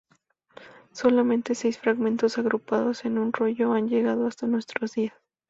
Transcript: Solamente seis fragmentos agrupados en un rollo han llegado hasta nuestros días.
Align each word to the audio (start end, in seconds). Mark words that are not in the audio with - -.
Solamente 0.93 1.53
seis 1.53 1.77
fragmentos 1.77 2.39
agrupados 2.39 3.05
en 3.05 3.19
un 3.19 3.31
rollo 3.31 3.73
han 3.73 3.87
llegado 3.87 4.25
hasta 4.25 4.47
nuestros 4.47 4.93
días. 4.93 5.13